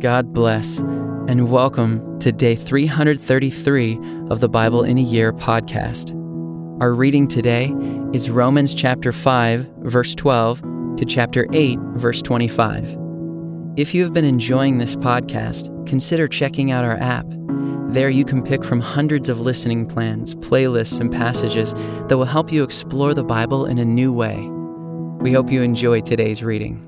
[0.00, 3.98] God bless, and welcome to day 333
[4.30, 6.12] of the Bible in a Year podcast.
[6.80, 7.74] Our reading today
[8.12, 10.62] is Romans chapter 5, verse 12
[10.98, 12.96] to chapter 8, verse 25.
[13.76, 17.26] If you have been enjoying this podcast, consider checking out our app.
[17.88, 21.74] There you can pick from hundreds of listening plans, playlists, and passages
[22.06, 24.48] that will help you explore the Bible in a new way.
[25.20, 26.87] We hope you enjoy today's reading.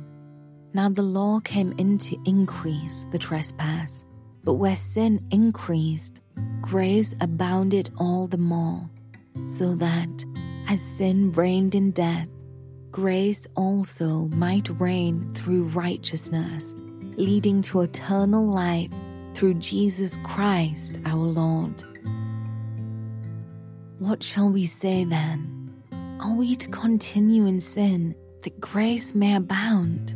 [0.73, 4.05] Now the law came in to increase the trespass,
[4.43, 6.21] but where sin increased,
[6.61, 8.89] grace abounded all the more,
[9.47, 10.25] so that,
[10.69, 12.27] as sin reigned in death,
[12.89, 16.73] grace also might reign through righteousness,
[17.17, 18.93] leading to eternal life
[19.33, 21.83] through Jesus Christ our Lord.
[23.99, 25.73] What shall we say then?
[26.21, 30.15] Are we to continue in sin that grace may abound?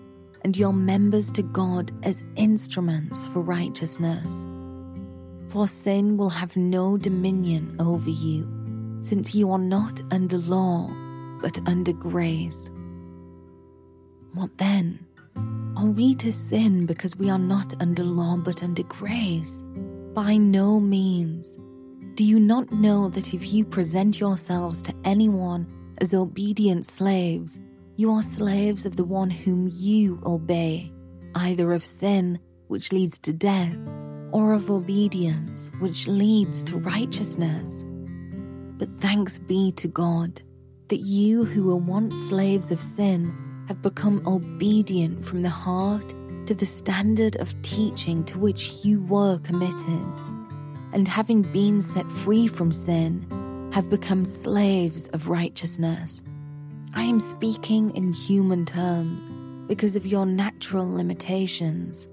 [0.43, 4.45] and your members to God as instruments for righteousness.
[5.49, 8.47] For sin will have no dominion over you,
[9.01, 10.89] since you are not under law,
[11.41, 12.69] but under grace.
[14.33, 15.05] What then?
[15.75, 19.61] Are we to sin because we are not under law but under grace?
[20.13, 21.57] By no means.
[22.15, 25.65] Do you not know that if you present yourselves to anyone
[25.99, 27.57] as obedient slaves,
[28.01, 30.91] you are slaves of the one whom you obey,
[31.35, 33.77] either of sin, which leads to death,
[34.31, 37.85] or of obedience, which leads to righteousness?
[38.79, 40.41] But thanks be to God
[40.87, 43.31] that you who were once slaves of sin
[43.67, 46.09] have become obedient from the heart
[46.47, 50.07] to the standard of teaching to which you were committed,
[50.91, 56.23] and having been set free from sin, have become slaves of righteousness.
[56.93, 59.31] I am speaking in human terms
[59.67, 62.09] because of your natural limitations.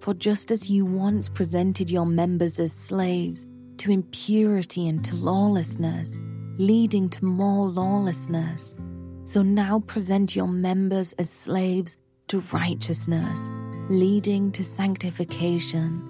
[0.00, 3.46] For just as you once presented your members as slaves
[3.78, 6.18] to impurity and to lawlessness,
[6.58, 8.76] leading to more lawlessness,
[9.24, 11.96] so now present your members as slaves
[12.28, 13.48] to righteousness,
[13.88, 16.06] leading to sanctification.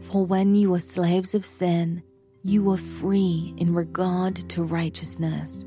[0.00, 2.04] For when you were slaves of sin,
[2.44, 5.66] you were free in regard to righteousness.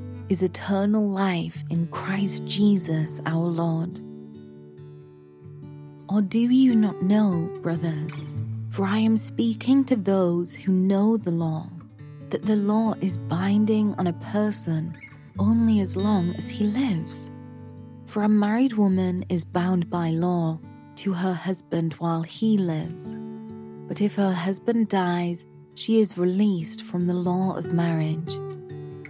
[0.31, 3.99] is eternal life in Christ Jesus our Lord.
[6.07, 8.23] Or do you not know, brothers,
[8.69, 11.67] for I am speaking to those who know the law,
[12.29, 14.97] that the law is binding on a person
[15.37, 17.29] only as long as he lives?
[18.05, 20.61] For a married woman is bound by law
[21.03, 23.17] to her husband while he lives.
[23.85, 28.33] But if her husband dies, she is released from the law of marriage.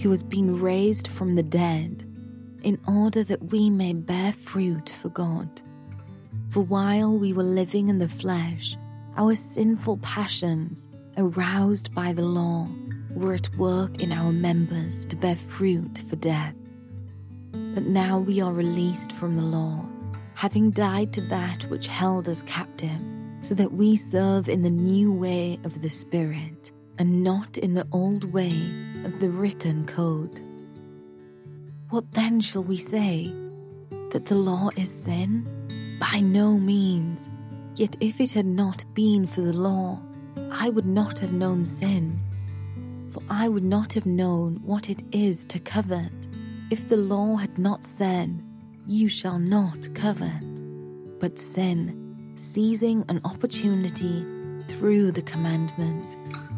[0.00, 2.04] who has been raised from the dead,
[2.62, 5.48] in order that we may bear fruit for God.
[6.50, 8.76] For while we were living in the flesh,
[9.16, 12.68] our sinful passions, aroused by the law,
[13.14, 16.54] were at work in our members to bear fruit for death.
[17.52, 19.86] But now we are released from the law,
[20.34, 23.00] having died to that which held us captive,
[23.40, 27.86] so that we serve in the new way of the Spirit, and not in the
[27.92, 28.70] old way
[29.06, 30.40] of the written code.
[31.90, 33.32] What then shall we say?
[34.10, 35.46] That the law is sin?
[36.00, 37.28] By no means.
[37.76, 40.02] Yet if it had not been for the law,
[40.50, 42.18] I would not have known sin.
[43.12, 46.12] For I would not have known what it is to covet,
[46.70, 48.42] if the law had not said,
[48.88, 51.20] You shall not covet.
[51.20, 54.26] But sin, seizing an opportunity
[54.66, 56.25] through the commandment,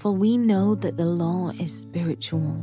[0.00, 2.56] For we know that the law is spiritual,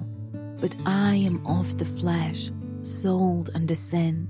[0.59, 2.49] but I am of the flesh,
[2.81, 4.27] sold under sin.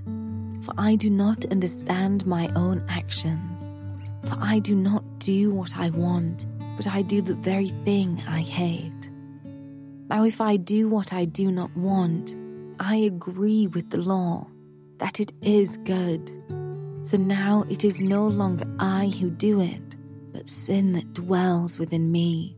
[0.62, 3.70] For I do not understand my own actions.
[4.26, 6.44] For I do not do what I want,
[6.76, 9.10] but I do the very thing I hate.
[10.10, 12.36] Now, if I do what I do not want,
[12.78, 14.48] I agree with the law
[14.98, 16.30] that it is good.
[17.00, 19.96] So now it is no longer I who do it,
[20.30, 22.57] but sin that dwells within me.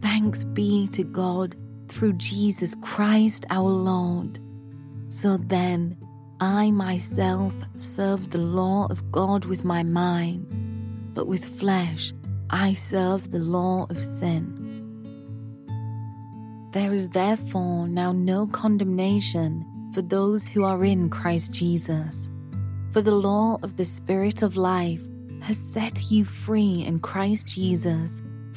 [0.00, 1.56] Thanks be to God
[1.88, 4.38] through Jesus Christ our Lord.
[5.10, 5.96] So then,
[6.40, 10.46] I myself serve the law of God with my mind,
[11.14, 12.12] but with flesh
[12.50, 14.64] I serve the law of sin.
[16.72, 22.30] There is therefore now no condemnation for those who are in Christ Jesus.
[22.92, 25.02] For the law of the Spirit of life
[25.40, 28.22] has set you free in Christ Jesus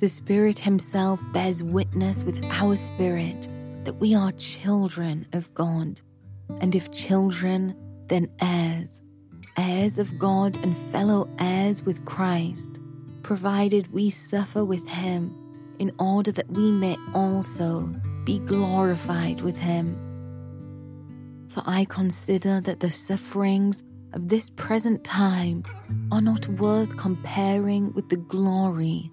[0.00, 3.48] The Spirit Himself bears witness with our spirit
[3.84, 6.00] that we are children of God.
[6.60, 7.76] And if children,
[8.08, 9.00] then heirs,
[9.56, 12.80] heirs of God and fellow heirs with Christ,
[13.22, 15.32] provided we suffer with Him,
[15.78, 17.88] in order that we may also
[18.24, 19.96] be glorified with Him.
[21.50, 25.62] For I consider that the sufferings of this present time
[26.10, 29.12] are not worth comparing with the glory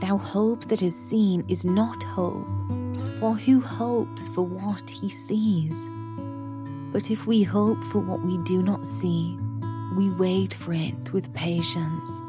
[0.00, 2.46] Now, hope that is seen is not hope,
[3.18, 5.88] for who hopes for what he sees?
[6.92, 9.36] But if we hope for what we do not see,
[9.96, 12.22] we wait for it with patience.